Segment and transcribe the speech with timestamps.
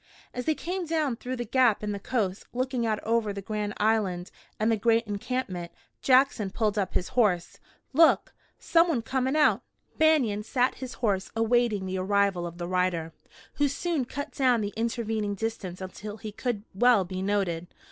[0.33, 3.75] As they came down through the gap in the Coasts, looking out over the Grand
[3.77, 7.59] Island and the great encampment, Jackson pulled up his horse.
[7.93, 8.33] "Look!
[8.57, 9.61] Someone comin' out!"
[9.99, 13.13] Banion sat his horse awaiting the arrival of the rider,
[13.57, 17.67] who soon cut down the intervening distance until he could well be noted.